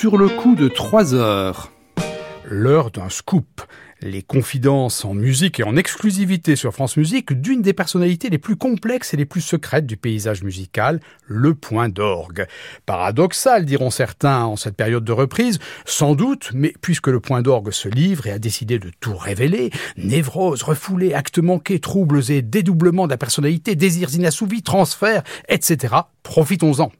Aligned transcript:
sur 0.00 0.16
le 0.16 0.30
coup 0.30 0.54
de 0.54 0.66
3 0.66 1.12
heures. 1.12 1.72
L'heure 2.48 2.90
d'un 2.90 3.10
scoop. 3.10 3.60
Les 4.00 4.22
confidences 4.22 5.04
en 5.04 5.12
musique 5.12 5.60
et 5.60 5.62
en 5.62 5.76
exclusivité 5.76 6.56
sur 6.56 6.72
France 6.72 6.96
Musique 6.96 7.38
d'une 7.38 7.60
des 7.60 7.74
personnalités 7.74 8.30
les 8.30 8.38
plus 8.38 8.56
complexes 8.56 9.12
et 9.12 9.18
les 9.18 9.26
plus 9.26 9.42
secrètes 9.42 9.84
du 9.84 9.98
paysage 9.98 10.42
musical, 10.42 11.00
le 11.26 11.54
point 11.54 11.90
d'orgue. 11.90 12.46
Paradoxal, 12.86 13.66
diront 13.66 13.90
certains 13.90 14.44
en 14.44 14.56
cette 14.56 14.74
période 14.74 15.04
de 15.04 15.12
reprise, 15.12 15.58
sans 15.84 16.14
doute, 16.14 16.50
mais 16.54 16.72
puisque 16.80 17.08
le 17.08 17.20
point 17.20 17.42
d'orgue 17.42 17.70
se 17.70 17.90
livre 17.90 18.26
et 18.26 18.30
a 18.30 18.38
décidé 18.38 18.78
de 18.78 18.90
tout 19.00 19.14
révéler, 19.14 19.68
névrose, 19.98 20.62
refoulés, 20.62 21.12
actes 21.12 21.40
manqués, 21.40 21.78
troubles 21.78 22.22
et 22.30 22.40
dédoublements 22.40 23.04
de 23.04 23.12
la 23.12 23.18
personnalité, 23.18 23.74
désirs 23.74 24.14
inassouvis, 24.14 24.62
transferts, 24.62 25.24
etc., 25.50 25.94
profitons-en. 26.22 26.90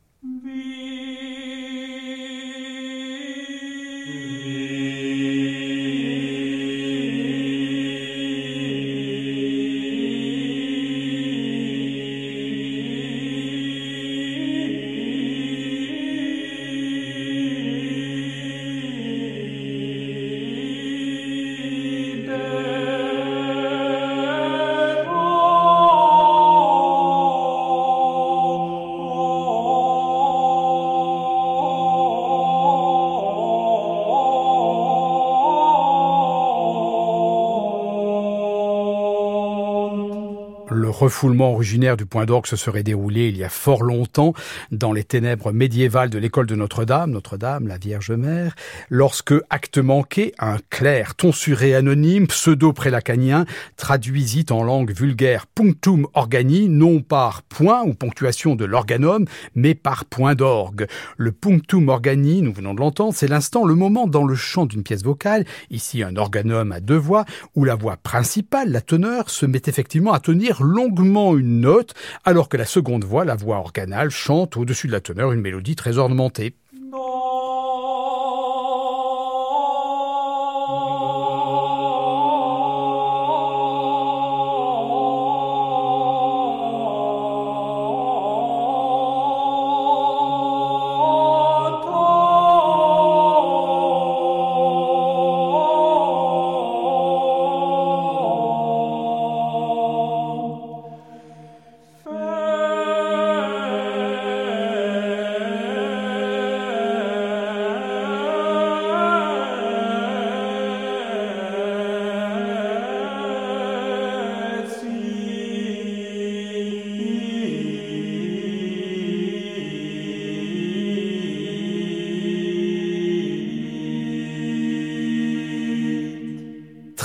Refoulement 41.01 41.55
originaire 41.55 41.97
du 41.97 42.05
point 42.05 42.27
d'orgue 42.27 42.47
se 42.47 42.57
serait 42.57 42.83
déroulé 42.83 43.29
il 43.29 43.39
y 43.39 43.45
a 43.45 43.49
fort 43.49 43.83
longtemps 43.83 44.35
dans 44.71 44.93
les 44.93 45.03
ténèbres 45.03 45.51
médiévales 45.51 46.11
de 46.11 46.19
l'école 46.19 46.47
de 46.47 46.55
Notre-Dame, 46.55 47.11
Notre-Dame, 47.11 47.69
la 47.69 47.79
Vierge 47.79 48.11
Mère, 48.11 48.55
lorsque, 48.91 49.33
acte 49.49 49.79
manqué, 49.79 50.35
un 50.39 50.59
clerc 50.69 51.15
tonsuré 51.15 51.75
anonyme, 51.75 52.27
pseudo-prélacanien, 52.27 53.47
traduisit 53.79 54.45
en 54.51 54.63
langue 54.63 54.93
vulgaire 54.93 55.47
punctum 55.47 56.07
organi, 56.13 56.69
non 56.69 57.01
par 57.01 57.45
point 57.45 57.83
ou 57.83 57.95
ponctuation 57.95 58.55
de 58.55 58.67
l'organum, 58.67 59.25
mais 59.55 59.75
par 59.75 60.05
point 60.05 60.35
d'orgue. 60.35 60.87
Le 61.17 61.33
punctum 61.33 61.89
organi, 61.89 62.43
nous 62.43 62.53
venons 62.53 62.75
de 62.75 62.81
l'entendre, 62.81 63.15
c'est 63.15 63.29
l'instant, 63.29 63.65
le 63.65 63.75
moment 63.75 64.07
dans 64.07 64.25
le 64.25 64.35
chant 64.35 64.67
d'une 64.67 64.83
pièce 64.83 65.03
vocale, 65.03 65.47
ici 65.71 66.03
un 66.03 66.17
organum 66.17 66.73
à 66.73 66.81
deux 66.81 66.99
voix, 66.99 67.25
où 67.55 67.65
la 67.65 67.75
voix 67.75 67.97
principale, 67.97 68.71
la 68.71 68.83
teneur, 68.83 69.31
se 69.31 69.47
met 69.47 69.63
effectivement 69.65 70.13
à 70.13 70.21
tenir 70.21 70.63
long 70.63 70.90
une 70.99 71.61
note, 71.61 71.95
alors 72.25 72.49
que 72.49 72.57
la 72.57 72.65
seconde 72.65 73.05
voix, 73.05 73.25
la 73.25 73.37
voix 73.37 73.59
organale, 73.59 74.11
chante 74.11 74.57
au-dessus 74.57 74.87
de 74.87 74.93
la 74.93 75.01
teneur 75.01 75.33
une 75.33 75.41
mélodie 75.41 75.77
très 75.77 75.99
ornementée. 75.99 76.55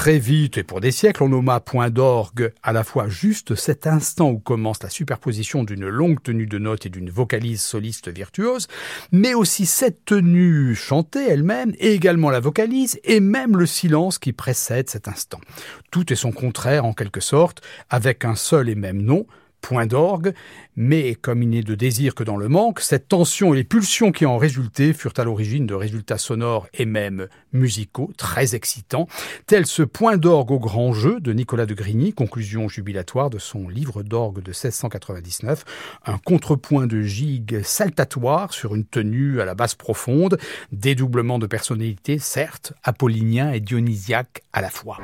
Très 0.05 0.19
vite 0.19 0.59
et 0.59 0.63
pour 0.63 0.81
des 0.81 0.91
siècles, 0.91 1.23
on 1.23 1.29
nomma 1.29 1.59
point 1.59 1.89
d'orgue 1.89 2.53
à 2.61 2.73
la 2.73 2.83
fois 2.83 3.09
juste 3.09 3.55
cet 3.55 3.87
instant 3.87 4.29
où 4.29 4.37
commence 4.37 4.83
la 4.83 4.91
superposition 4.91 5.63
d'une 5.63 5.87
longue 5.87 6.21
tenue 6.21 6.45
de 6.45 6.59
notes 6.59 6.85
et 6.85 6.89
d'une 6.89 7.09
vocalise 7.09 7.63
soliste 7.63 8.09
virtuose, 8.09 8.67
mais 9.11 9.33
aussi 9.33 9.65
cette 9.65 10.05
tenue 10.05 10.75
chantée 10.75 11.27
elle-même 11.27 11.73
et 11.79 11.93
également 11.93 12.29
la 12.29 12.39
vocalise 12.39 12.99
et 13.03 13.19
même 13.19 13.57
le 13.57 13.65
silence 13.65 14.19
qui 14.19 14.31
précède 14.31 14.91
cet 14.91 15.07
instant. 15.07 15.41
Tout 15.89 16.13
est 16.13 16.15
son 16.15 16.31
contraire 16.31 16.85
en 16.85 16.93
quelque 16.93 17.19
sorte, 17.19 17.63
avec 17.89 18.25
un 18.25 18.35
seul 18.35 18.69
et 18.69 18.75
même 18.75 19.01
nom, 19.01 19.25
point 19.65 19.87
d'orgue, 19.87 20.35
mais 20.75 21.15
comme 21.15 21.41
il 21.41 21.49
n'est 21.49 21.63
de 21.63 21.73
désir 21.73 22.13
que 22.13 22.23
dans 22.23 22.37
le 22.37 22.47
manque, 22.47 22.81
cette 22.81 23.07
tension 23.07 23.51
et 23.51 23.57
les 23.57 23.63
pulsions 23.63 24.11
qui 24.11 24.27
en 24.27 24.37
résultaient 24.37 24.93
furent 24.93 25.15
à 25.17 25.23
l'origine 25.23 25.65
de 25.65 25.73
résultats 25.73 26.19
sonores 26.19 26.67
et 26.75 26.85
même 26.85 27.27
musicaux 27.51 28.11
très 28.15 28.53
excitants, 28.53 29.07
tel 29.47 29.65
ce 29.65 29.81
point 29.81 30.17
d'orgue 30.17 30.51
au 30.51 30.59
grand 30.59 30.93
jeu 30.93 31.19
de 31.19 31.33
Nicolas 31.33 31.65
de 31.65 31.73
Grigny, 31.73 32.13
conclusion 32.13 32.69
jubilatoire 32.69 33.31
de 33.31 33.39
son 33.39 33.67
livre 33.67 34.03
d'orgue 34.03 34.43
de 34.43 34.51
1699, 34.51 35.63
un 36.05 36.19
contrepoint 36.19 36.85
de 36.85 37.01
gigue 37.01 37.63
saltatoire 37.63 38.53
sur 38.53 38.75
une 38.75 38.85
tenue 38.85 39.41
à 39.41 39.45
la 39.45 39.55
basse 39.55 39.73
profonde, 39.73 40.37
dédoublement 40.71 41.39
de 41.39 41.47
personnalité 41.47 42.19
certes, 42.19 42.73
apollinien 42.83 43.51
et 43.51 43.61
dionysiaque 43.61 44.43
à 44.53 44.61
la 44.61 44.69
fois. 44.69 44.99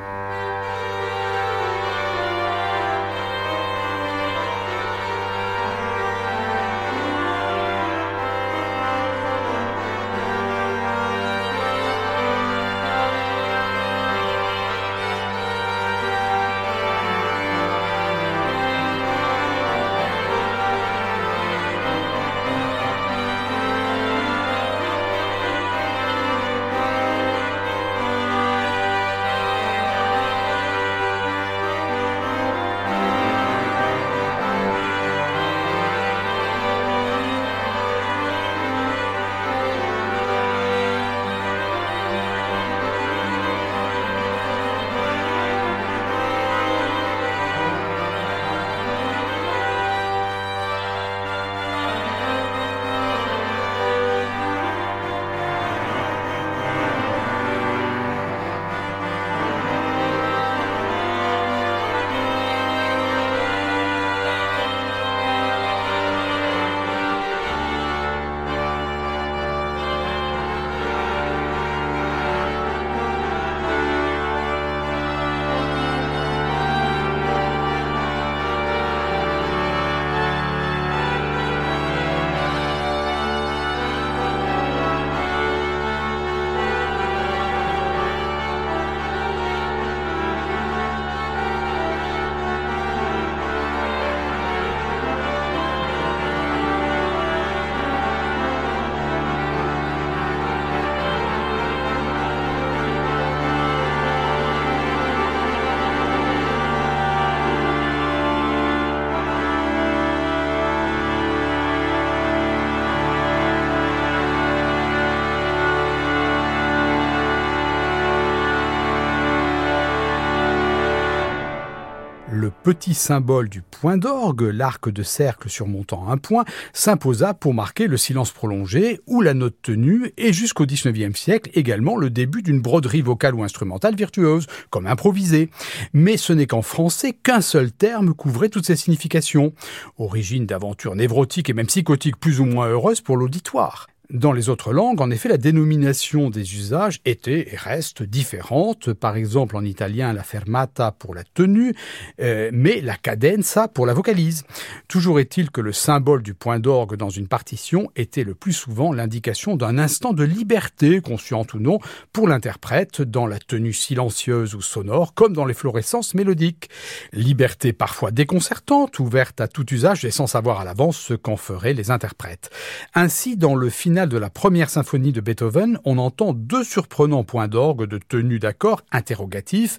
Petit 122.64 122.94
symbole 122.94 123.50
du 123.50 123.62
point 123.62 123.98
d'orgue, 123.98 124.44
l'arc 124.44 124.90
de 124.90 125.04
cercle 125.04 125.50
surmontant 125.50 126.10
un 126.10 126.18
point, 126.18 126.46
s'imposa 126.74 127.34
pour 127.34 127.54
marquer 127.54 127.88
le 127.88 127.98
silence 127.98 128.32
prolongé 128.32 129.00
ou 129.08 129.22
la 129.22 129.34
note 129.34 129.56
tenue 129.62 130.14
et 130.18 130.32
jusqu'au 130.32 130.66
XIXe 130.66 131.18
siècle 131.20 131.50
également 131.54 131.98
le 131.98 132.10
début 132.10 132.44
d'une 132.44 132.62
broderie 132.62 133.02
vocale 133.02 133.36
ou 133.36 133.44
instrumentale 133.44 133.96
virtuose, 133.96 134.48
comme 134.70 134.88
improvisée. 134.88 135.50
Mais 135.94 136.18
ce 136.18 136.34
n'est 136.34 136.48
qu'en 136.48 136.62
français 136.62 137.14
qu'un 137.14 137.42
seul 137.42 137.72
terme 137.72 138.14
couvrait 138.14 138.50
toutes 138.50 138.68
ces 138.68 138.76
significations. 138.76 139.54
Origine 139.98 140.46
d'aventures 140.46 140.96
névrotiques 140.96 141.50
et 141.50 141.54
même 141.54 141.68
psychotiques 141.68 142.20
plus 142.20 142.40
ou 142.40 142.46
moins 142.46 142.68
heureuses 142.68 143.02
pour 143.02 143.18
l'auditoire. 143.18 143.91
Dans 144.12 144.34
les 144.34 144.50
autres 144.50 144.74
langues, 144.74 145.00
en 145.00 145.10
effet, 145.10 145.30
la 145.30 145.38
dénomination 145.38 146.30
des 146.30 146.56
usages 146.56 147.00
était 147.06 147.54
et 147.54 147.56
reste 147.56 148.04
différente. 148.04 148.92
Par 148.92 149.16
exemple, 149.16 149.56
en 149.56 149.64
italien, 149.64 150.12
la 150.12 150.24
fermata 150.24 150.92
pour 150.92 151.16
la 151.16 151.24
tenue, 151.24 151.74
euh, 152.20 152.50
mais 152.52 152.82
la 152.82 152.98
cadenza 152.98 153.70
pour 153.70 153.86
la 153.86 153.94
vocalise. 153.94 154.44
Toujours 154.90 155.22
est-il 155.22 155.50
que 155.50 155.62
le 155.62 155.72
symbole 155.72 156.24
du 156.24 156.34
point 156.34 156.60
d'orgue 156.60 156.98
dans 156.98 157.10
une 157.10 157.30
partition 157.30 157.90
était 157.96 158.26
le 158.26 158.36
plus 158.36 158.52
souvent 158.52 158.92
l'indication 158.92 159.56
d'un 159.56 159.78
instant 159.78 160.12
de 160.12 160.26
liberté, 160.26 161.00
consciente 161.00 161.54
ou 161.54 161.60
non, 161.60 161.80
pour 162.12 162.28
l'interprète, 162.28 163.02
dans 163.02 163.28
la 163.28 163.40
tenue 163.40 163.72
silencieuse 163.72 164.56
ou 164.56 164.62
sonore, 164.62 165.14
comme 165.14 165.32
dans 165.32 165.46
les 165.46 165.54
fluorescences 165.54 166.16
mélodiques. 166.16 166.70
Liberté 167.14 167.72
parfois 167.72 168.12
déconcertante, 168.12 169.00
ouverte 169.00 169.40
à 169.40 169.48
tout 169.48 169.74
usage 169.74 170.04
et 170.04 170.12
sans 170.12 170.28
savoir 170.28 170.60
à 170.60 170.66
l'avance 170.66 170.98
ce 170.98 171.14
qu'en 171.14 171.38
feraient 171.38 171.74
les 171.74 171.92
interprètes. 171.92 172.50
Ainsi, 172.94 173.38
dans 173.38 173.56
le 173.56 173.70
final 173.70 174.01
de 174.08 174.18
la 174.18 174.30
première 174.30 174.70
symphonie 174.70 175.12
de 175.12 175.22
Beethoven, 175.22 175.80
on 175.86 175.98
entend 175.98 176.34
deux 176.34 176.64
surprenants 176.64 177.24
points 177.24 177.48
d'orgue 177.48 177.86
de 177.86 177.98
tenue 177.98 178.40
d'accord 178.40 178.82
interrogatif 178.92 179.78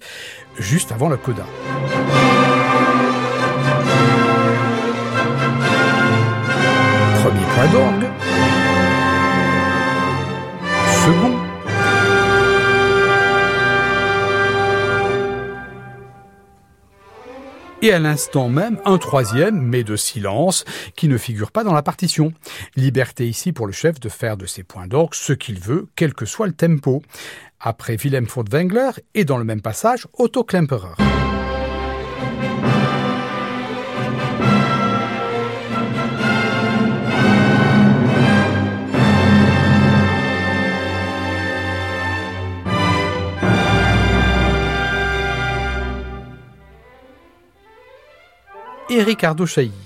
juste 0.57 0.91
avant 0.91 1.09
la 1.09 1.17
coda. 1.17 1.45
Premier 7.21 7.45
point 7.55 7.67
d'orgue. 7.71 8.09
Second 11.05 11.42
et 17.83 17.91
à 17.91 17.99
l'instant 17.99 18.47
même 18.47 18.79
un 18.85 18.97
troisième, 18.97 19.61
mais 19.61 19.83
de 19.83 19.97
silence, 19.97 20.63
qui 20.95 21.09
ne 21.09 21.17
figure 21.17 21.51
pas 21.51 21.65
dans 21.65 21.73
la 21.73 21.83
partition. 21.83 22.31
Liberté 22.77 23.27
ici 23.27 23.51
pour 23.51 23.67
le 23.67 23.73
chef 23.73 23.99
de 23.99 24.07
faire 24.07 24.37
de 24.37 24.45
ses 24.45 24.63
points 24.63 24.87
d'orgue 24.87 25.13
ce 25.13 25.33
qu'il 25.33 25.59
veut, 25.59 25.89
quel 25.97 26.13
que 26.13 26.25
soit 26.25 26.47
le 26.47 26.53
tempo. 26.53 27.03
Après 27.59 27.97
Wilhelm 27.97 28.25
Furtwängler 28.25 28.91
et 29.15 29.25
dans 29.25 29.37
le 29.37 29.43
même 29.43 29.61
passage, 29.61 30.07
Otto 30.17 30.45
Klemperer. 30.45 30.95
Et 48.93 49.03
Ricardo 49.03 49.45
Chailly. 49.45 49.82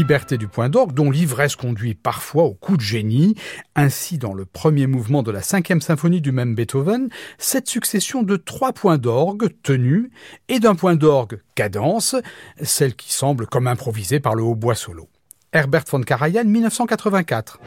Liberté 0.00 0.38
du 0.38 0.48
point 0.48 0.70
d'orgue, 0.70 0.94
dont 0.94 1.10
l'ivresse 1.10 1.56
conduit 1.56 1.92
parfois 1.94 2.44
au 2.44 2.54
coup 2.54 2.78
de 2.78 2.80
génie. 2.80 3.34
Ainsi, 3.76 4.16
dans 4.16 4.32
le 4.32 4.46
premier 4.46 4.86
mouvement 4.86 5.22
de 5.22 5.30
la 5.30 5.42
cinquième 5.42 5.82
symphonie 5.82 6.22
du 6.22 6.32
même 6.32 6.54
Beethoven, 6.54 7.10
cette 7.36 7.68
succession 7.68 8.22
de 8.22 8.36
trois 8.36 8.72
points 8.72 8.96
d'orgue 8.96 9.50
tenus 9.62 10.08
et 10.48 10.58
d'un 10.58 10.74
point 10.74 10.96
d'orgue 10.96 11.42
cadence, 11.54 12.16
celle 12.62 12.94
qui 12.94 13.12
semble 13.12 13.46
comme 13.46 13.66
improvisée 13.66 14.20
par 14.20 14.34
le 14.34 14.42
hautbois 14.42 14.74
solo. 14.74 15.06
Herbert 15.52 15.84
von 15.86 16.00
Karajan, 16.00 16.44
1984. 16.44 17.60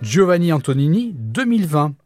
Giovanni 0.00 0.50
Antonini 0.50 1.14
2020. 1.14 2.05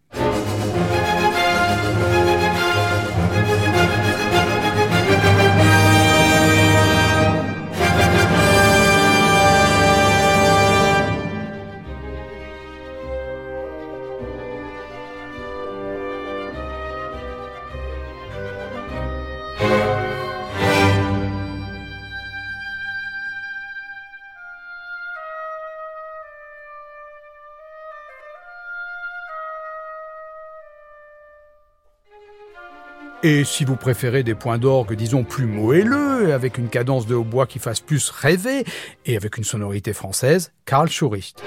Et 33.23 33.45
si 33.45 33.67
vous 33.67 33.77
préférez 33.77 34.23
des 34.23 34.35
points 34.35 34.57
d'orgue, 34.57 34.95
disons, 34.95 35.25
plus 35.25 35.45
moelleux, 35.45 36.33
avec 36.33 36.57
une 36.57 36.71
cadence 36.71 37.07
de 37.07 37.15
hautbois 37.15 37.47
qui 37.47 37.59
fasse 37.59 37.81
plus 37.81 38.09
rêver, 38.09 38.65
et 39.05 39.15
avec 39.15 39.37
une 39.37 39.45
sonorité 39.45 39.93
française, 39.93 40.53
Karl 40.65 40.89
Schuricht. 40.89 41.43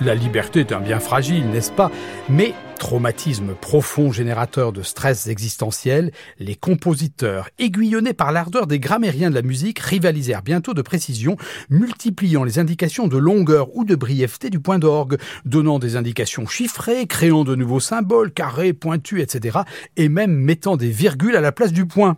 La 0.00 0.14
liberté 0.14 0.60
est 0.60 0.72
un 0.72 0.80
bien 0.80 1.00
fragile, 1.00 1.48
n'est-ce 1.50 1.72
pas? 1.72 1.90
Mais 2.28 2.54
traumatisme 2.80 3.54
profond 3.54 4.10
générateur 4.10 4.72
de 4.72 4.82
stress 4.82 5.28
existentiels, 5.28 6.10
les 6.38 6.56
compositeurs, 6.56 7.50
aiguillonnés 7.58 8.14
par 8.14 8.32
l'ardeur 8.32 8.66
des 8.66 8.80
grammairiens 8.80 9.28
de 9.30 9.34
la 9.34 9.42
musique, 9.42 9.78
rivalisèrent 9.78 10.42
bientôt 10.42 10.72
de 10.72 10.82
précision, 10.82 11.36
multipliant 11.68 12.42
les 12.42 12.58
indications 12.58 13.06
de 13.06 13.18
longueur 13.18 13.76
ou 13.76 13.84
de 13.84 13.94
brièveté 13.94 14.48
du 14.48 14.60
point 14.60 14.78
d'orgue, 14.78 15.18
donnant 15.44 15.78
des 15.78 15.96
indications 15.96 16.46
chiffrées, 16.46 17.06
créant 17.06 17.44
de 17.44 17.54
nouveaux 17.54 17.80
symboles, 17.80 18.32
carrés, 18.32 18.72
pointus, 18.72 19.22
etc., 19.22 19.58
et 19.96 20.08
même 20.08 20.32
mettant 20.32 20.78
des 20.78 20.90
virgules 20.90 21.36
à 21.36 21.42
la 21.42 21.52
place 21.52 21.72
du 21.72 21.86
point. 21.86 22.16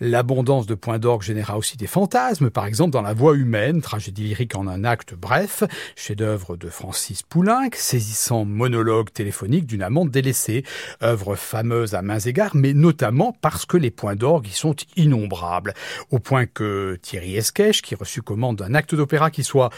L'abondance 0.00 0.66
de 0.66 0.74
points 0.74 0.98
d'orgue 0.98 1.22
généra 1.22 1.56
aussi 1.58 1.76
des 1.76 1.86
fantasmes, 1.86 2.50
par 2.50 2.66
exemple 2.66 2.92
dans 2.92 3.02
La 3.02 3.14
Voix 3.14 3.34
humaine, 3.34 3.82
tragédie 3.82 4.24
lyrique 4.24 4.56
en 4.56 4.66
un 4.66 4.84
acte 4.84 5.14
bref, 5.14 5.64
chef-d'œuvre 5.96 6.56
de 6.56 6.68
Francis 6.68 7.22
Poulenc, 7.22 7.70
saisissant 7.74 8.44
monologue 8.44 9.10
téléphonique 9.12 9.66
d'une 9.66 9.79
amende 9.82 10.10
délaissée. 10.10 10.64
Œuvre 11.02 11.36
fameuse 11.36 11.94
à 11.94 12.02
mains 12.02 12.18
égards, 12.18 12.54
mais 12.54 12.72
notamment 12.72 13.36
parce 13.40 13.66
que 13.66 13.76
les 13.76 13.90
points 13.90 14.16
d'orgue 14.16 14.48
y 14.48 14.52
sont 14.52 14.76
innombrables. 14.96 15.74
Au 16.10 16.18
point 16.18 16.46
que 16.46 16.98
Thierry 17.02 17.36
Esquèche, 17.36 17.82
qui 17.82 17.94
reçut 17.94 18.22
commande 18.22 18.56
d'un 18.56 18.74
acte 18.74 18.94
d'opéra 18.94 19.30
qui 19.30 19.44
soit, 19.44 19.70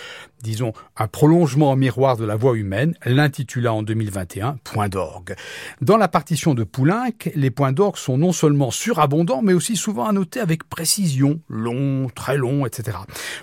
disons, 0.42 0.73
un 0.97 1.09
prolongement 1.09 1.71
en 1.71 1.76
miroir 1.76 2.16
de 2.16 2.25
la 2.25 2.37
voix 2.37 2.56
humaine, 2.56 2.94
l'intitula 3.04 3.73
en 3.73 3.82
2021 3.82 4.56
Point 4.64 4.88
d'orgue. 4.88 5.35
Dans 5.80 5.97
la 5.97 6.09
partition 6.09 6.54
de 6.54 6.64
Poulenc, 6.64 7.12
les 7.35 7.50
points 7.50 7.73
d'orgue 7.73 7.97
sont 7.97 8.18
non 8.18 8.32
seulement 8.32 8.71
surabondants, 8.71 9.42
mais 9.42 9.52
aussi 9.52 9.76
souvent 9.76 10.06
annotés 10.06 10.40
avec 10.40 10.68
précision, 10.68 11.40
long, 11.49 12.09
très 12.14 12.37
long, 12.37 12.66
etc. 12.66 12.99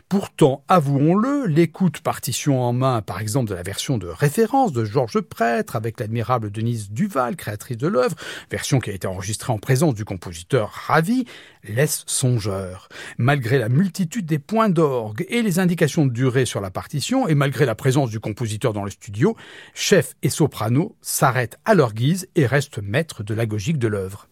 Pourtant, 0.07 0.63
avouons-le, 0.67 1.45
l'écoute 1.45 1.99
partition 2.01 2.61
en 2.61 2.73
main, 2.73 3.01
par 3.01 3.19
exemple 3.19 3.49
de 3.49 3.55
la 3.55 3.63
version 3.63 3.97
de 3.97 4.07
référence 4.07 4.73
de 4.73 4.85
Georges 4.85 5.21
Prêtre 5.21 5.75
avec 5.75 5.99
l'admirable 5.99 6.48
Denise 6.49 6.91
Duval, 6.91 7.35
créatrice 7.35 7.77
de 7.77 7.87
l'œuvre, 7.87 8.15
version 8.49 8.79
qui 8.79 8.89
a 8.89 8.93
été 8.93 9.07
enregistrée 9.07 9.53
en 9.53 9.57
présence 9.57 9.93
du 9.93 10.05
compositeur 10.05 10.69
Ravi, 10.71 11.25
laisse 11.63 12.03
songeur. 12.07 12.89
Malgré 13.17 13.57
la 13.57 13.69
multitude 13.69 14.25
des 14.25 14.39
points 14.39 14.69
d'orgue 14.69 15.25
et 15.29 15.41
les 15.41 15.59
indications 15.59 16.05
de 16.05 16.11
durée 16.11 16.45
sur 16.45 16.61
la 16.61 16.71
partition, 16.71 17.27
et 17.27 17.35
malgré 17.35 17.65
la 17.65 17.75
présence 17.75 18.09
du 18.09 18.19
compositeur 18.19 18.73
dans 18.73 18.83
le 18.83 18.91
studio, 18.91 19.35
chef 19.73 20.15
et 20.21 20.29
soprano 20.29 20.95
s'arrêtent 21.01 21.57
à 21.65 21.73
leur 21.73 21.93
guise 21.93 22.27
et 22.35 22.45
restent 22.45 22.79
maîtres 22.79 23.23
de 23.23 23.33
l'agogique 23.33 23.77
de 23.77 23.87
l'œuvre. 23.87 24.27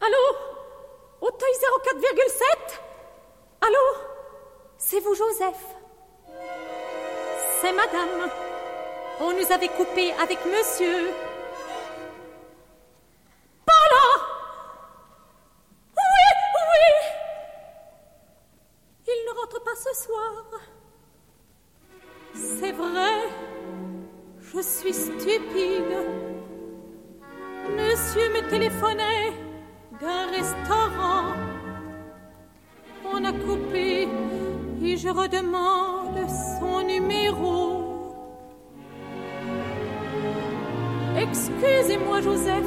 Allô? 0.00 0.38
Auteuil 1.20 1.48
04,7 2.02 2.80
Allô? 3.62 4.02
C'est 4.78 5.00
vous, 5.00 5.14
Joseph? 5.14 5.76
C'est 7.60 7.72
madame. 7.72 8.30
On 9.18 9.32
nous 9.32 9.50
avait 9.50 9.68
coupé 9.68 10.12
avec 10.22 10.38
monsieur. 10.44 11.10
Pas 13.64 13.86
là 13.90 14.06
Oui, 15.96 16.26
oui 16.54 16.94
Il 19.08 19.24
ne 19.26 19.40
rentre 19.40 19.64
pas 19.64 19.74
ce 19.74 20.04
soir. 20.04 20.44
C'est 22.34 22.72
vrai, 22.72 23.16
je 24.40 24.60
suis 24.60 24.92
stupide. 24.92 25.96
Monsieur 27.70 28.28
me 28.34 28.50
téléphonait 28.50 29.32
d'un 29.98 30.26
restaurant. 30.30 31.32
On 33.04 33.24
a 33.24 33.32
coupé 33.32 34.08
et 34.82 34.96
je 34.98 35.08
redemande 35.08 36.28
son 36.60 36.82
numéro. 36.82 37.75
Excusez-moi, 41.36 42.22
Joseph. 42.22 42.64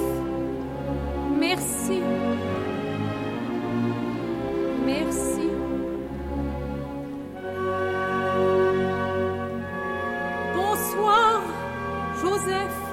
Merci. 1.39 2.01
Merci. 4.85 5.49
Bonsoir, 10.53 11.41
Joseph. 12.21 12.88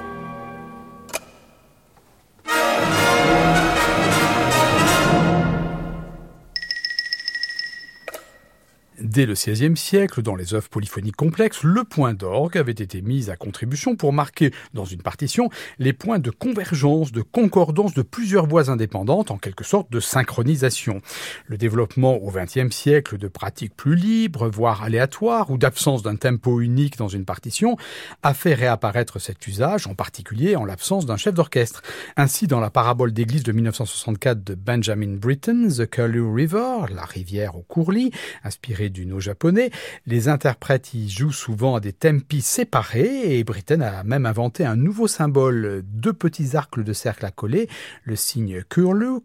Dès 9.17 9.25
le 9.25 9.33
XVIe 9.33 9.75
siècle, 9.75 10.21
dans 10.21 10.35
les 10.35 10.53
œuvres 10.53 10.69
polyphoniques 10.69 11.15
complexes, 11.15 11.63
le 11.63 11.83
point 11.83 12.13
d'orgue 12.13 12.55
avait 12.55 12.71
été 12.71 13.01
mis 13.01 13.31
à 13.31 13.35
contribution 13.35 13.95
pour 13.95 14.13
marquer, 14.13 14.51
dans 14.75 14.85
une 14.85 15.01
partition, 15.01 15.49
les 15.79 15.91
points 15.91 16.19
de 16.19 16.29
convergence, 16.29 17.11
de 17.11 17.23
concordance 17.23 17.95
de 17.95 18.03
plusieurs 18.03 18.45
voix 18.45 18.69
indépendantes, 18.69 19.31
en 19.31 19.39
quelque 19.39 19.63
sorte 19.63 19.91
de 19.91 19.99
synchronisation. 19.99 21.01
Le 21.47 21.57
développement 21.57 22.13
au 22.17 22.29
XXe 22.29 22.69
siècle 22.69 23.17
de 23.17 23.27
pratiques 23.27 23.75
plus 23.75 23.95
libres, 23.95 24.49
voire 24.49 24.83
aléatoires, 24.83 25.49
ou 25.49 25.57
d'absence 25.57 26.03
d'un 26.03 26.15
tempo 26.15 26.61
unique 26.61 26.99
dans 26.99 27.07
une 27.07 27.25
partition, 27.25 27.75
a 28.21 28.35
fait 28.35 28.53
réapparaître 28.53 29.19
cet 29.19 29.47
usage, 29.47 29.87
en 29.87 29.95
particulier 29.95 30.55
en 30.55 30.63
l'absence 30.63 31.07
d'un 31.07 31.17
chef 31.17 31.33
d'orchestre. 31.33 31.81
Ainsi, 32.17 32.45
dans 32.45 32.59
la 32.59 32.69
parabole 32.69 33.13
d'église 33.13 33.41
de 33.41 33.51
1964 33.51 34.43
de 34.43 34.53
Benjamin 34.53 35.15
Britten, 35.15 35.73
The 35.75 35.89
Curlew 35.89 36.31
River, 36.31 36.93
la 36.93 37.05
rivière 37.05 37.55
au 37.55 37.63
courlis, 37.63 38.11
inspirée 38.43 38.91
du 39.07 39.21
japonais. 39.21 39.71
Les 40.05 40.29
interprètes 40.29 40.93
y 40.93 41.09
jouent 41.09 41.31
souvent 41.31 41.75
à 41.75 41.79
des 41.79 41.93
tempi 41.93 42.41
séparés 42.41 43.37
et 43.37 43.43
Britten 43.43 43.81
a 43.81 44.03
même 44.03 44.25
inventé 44.25 44.65
un 44.65 44.75
nouveau 44.75 45.07
symbole, 45.07 45.81
deux 45.85 46.13
petits 46.13 46.55
arcs 46.55 46.79
de 46.79 46.93
cercle 46.93 47.25
à 47.25 47.31
coller, 47.31 47.67
le 48.03 48.15
signe 48.15 48.63
curlew, 48.69 49.21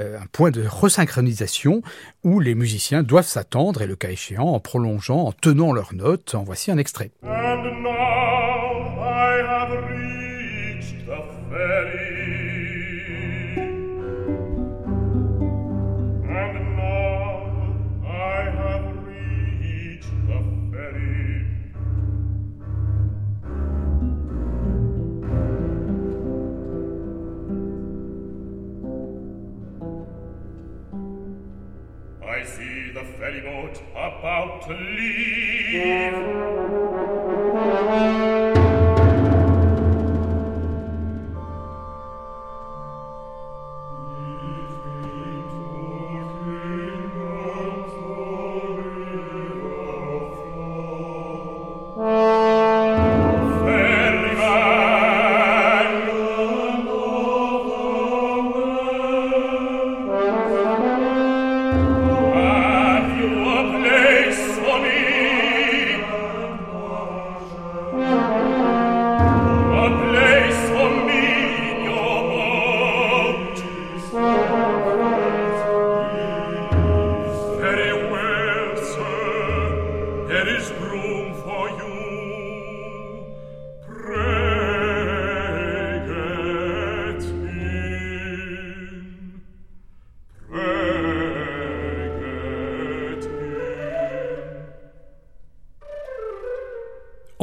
euh, 0.00 0.18
un 0.18 0.26
point 0.32 0.50
de 0.50 0.64
resynchronisation 0.66 1.82
où 2.24 2.40
les 2.40 2.54
musiciens 2.54 3.02
doivent 3.02 3.26
s'attendre 3.26 3.82
et 3.82 3.86
le 3.86 3.96
cas 3.96 4.10
échéant 4.10 4.48
en 4.48 4.60
prolongeant, 4.60 5.26
en 5.26 5.32
tenant 5.32 5.72
leurs 5.72 5.94
notes. 5.94 6.34
En 6.34 6.44
voici 6.44 6.70
un 6.70 6.78
extrait. 6.78 7.10
Please. 34.66 35.45
Amen. 74.48 74.95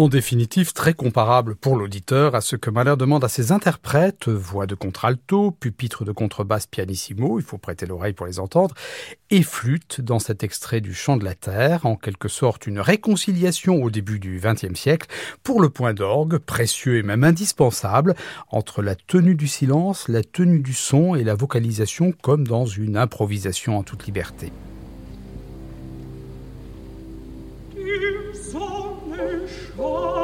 En 0.03 0.09
très 0.73 0.93
comparable 0.93 1.55
pour 1.55 1.77
l'auditeur 1.77 2.35
à 2.35 2.41
ce 2.41 2.57
que 2.57 2.69
Mahler 2.69 2.95
demande 2.97 3.23
à 3.23 3.29
ses 3.29 3.53
interprètes, 3.53 4.27
voix 4.27 4.67
de 4.67 4.75
contralto, 4.75 5.51
pupitre 5.51 6.03
de 6.03 6.11
contrebasse 6.11 6.67
pianissimo, 6.67 7.39
il 7.39 7.45
faut 7.45 7.57
prêter 7.57 7.85
l'oreille 7.85 8.11
pour 8.11 8.25
les 8.25 8.37
entendre, 8.37 8.75
et 9.29 9.43
flûte 9.43 10.01
dans 10.01 10.19
cet 10.19 10.43
extrait 10.43 10.81
du 10.81 10.93
Chant 10.93 11.15
de 11.15 11.23
la 11.23 11.35
Terre, 11.35 11.85
en 11.85 11.95
quelque 11.95 12.27
sorte 12.27 12.67
une 12.67 12.81
réconciliation 12.81 13.81
au 13.81 13.89
début 13.89 14.19
du 14.19 14.41
XXe 14.43 14.77
siècle 14.77 15.07
pour 15.41 15.61
le 15.61 15.69
point 15.69 15.93
d'orgue, 15.93 16.37
précieux 16.37 16.97
et 16.97 17.03
même 17.03 17.23
indispensable, 17.23 18.13
entre 18.49 18.81
la 18.81 18.95
tenue 18.95 19.35
du 19.35 19.47
silence, 19.47 20.09
la 20.09 20.21
tenue 20.21 20.59
du 20.59 20.73
son 20.73 21.15
et 21.15 21.23
la 21.23 21.35
vocalisation 21.35 22.11
comme 22.11 22.45
dans 22.45 22.65
une 22.65 22.97
improvisation 22.97 23.77
en 23.77 23.83
toute 23.83 24.05
liberté. 24.05 24.51
Oh. 29.75 30.22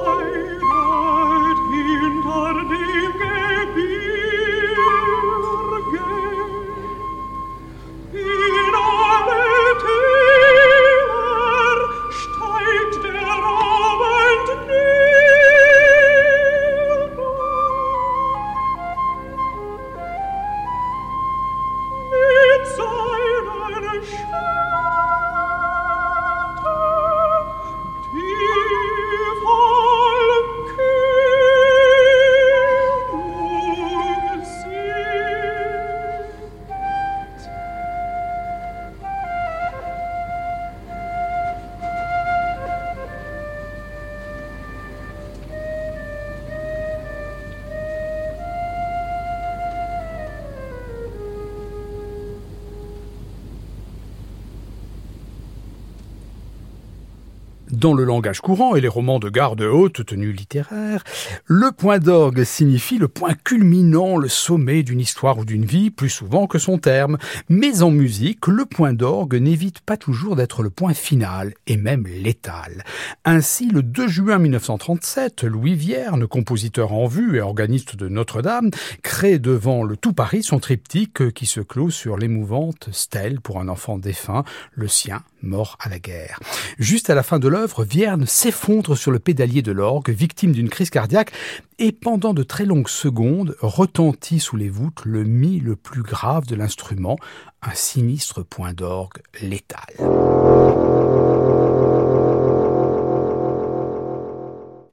Dans 57.79 57.93
le 57.93 58.03
langage 58.03 58.41
courant 58.41 58.75
et 58.75 58.81
les 58.81 58.89
romans 58.89 59.19
de 59.19 59.29
garde 59.29 59.61
haute 59.61 60.05
tenue 60.05 60.33
littéraire, 60.33 61.05
le 61.45 61.71
point 61.71 61.97
d'orgue 61.97 62.43
signifie 62.43 62.97
le 62.97 63.07
point 63.07 63.33
culminant, 63.33 64.17
le 64.17 64.27
sommet 64.27 64.83
d'une 64.83 64.99
histoire 64.99 65.37
ou 65.37 65.45
d'une 65.45 65.63
vie, 65.63 65.89
plus 65.89 66.09
souvent 66.09 66.45
que 66.45 66.59
son 66.59 66.77
terme. 66.77 67.17
Mais 67.47 67.81
en 67.81 67.89
musique, 67.89 68.47
le 68.47 68.65
point 68.65 68.91
d'orgue 68.91 69.35
n'évite 69.35 69.79
pas 69.79 69.95
toujours 69.95 70.35
d'être 70.35 70.61
le 70.61 70.69
point 70.69 70.93
final, 70.93 71.53
et 71.67 71.77
même 71.77 72.05
létal. 72.05 72.83
Ainsi, 73.23 73.69
le 73.69 73.81
2 73.81 74.09
juin 74.09 74.39
1937, 74.39 75.45
Louis 75.45 75.75
Vierne, 75.75 76.27
compositeur 76.27 76.91
en 76.91 77.07
vue 77.07 77.37
et 77.37 77.41
organiste 77.41 77.95
de 77.95 78.09
Notre-Dame, 78.09 78.71
crée 79.03 79.39
devant 79.39 79.83
le 79.83 79.95
tout 79.95 80.11
Paris 80.11 80.43
son 80.43 80.59
triptyque 80.59 81.31
qui 81.31 81.45
se 81.45 81.61
clôt 81.61 81.91
sur 81.91 82.17
l'émouvante 82.17 82.89
stèle 82.91 83.39
pour 83.39 83.61
un 83.61 83.69
enfant 83.69 83.97
défunt, 83.97 84.43
le 84.73 84.89
sien, 84.89 85.21
mort 85.41 85.77
à 85.79 85.89
la 85.89 85.99
guerre. 85.99 86.39
Juste 86.77 87.09
à 87.09 87.15
la 87.15 87.23
fin 87.23 87.39
de 87.39 87.47
l'œuvre, 87.47 87.83
Vierne 87.83 88.25
s'effondre 88.25 88.97
sur 88.97 89.11
le 89.11 89.19
pédalier 89.19 89.61
de 89.61 89.71
l'orgue, 89.71 90.09
victime 90.09 90.51
d'une 90.51 90.69
crise 90.69 90.89
cardiaque, 90.89 91.31
et 91.77 91.91
pendant 91.91 92.33
de 92.33 92.43
très 92.43 92.65
longues 92.65 92.89
secondes 92.89 93.55
retentit 93.61 94.39
sous 94.39 94.57
les 94.57 94.69
voûtes 94.69 95.05
le 95.05 95.23
mi 95.23 95.59
le 95.59 95.75
plus 95.75 96.03
grave 96.03 96.45
de 96.45 96.55
l'instrument, 96.55 97.17
un 97.61 97.73
sinistre 97.73 98.43
point 98.43 98.73
d'orgue 98.73 99.21
létal. 99.41 99.85